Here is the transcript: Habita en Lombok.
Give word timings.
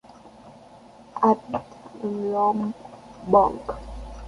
Habita 1.21 1.59
en 2.01 2.31
Lombok. 2.33 3.61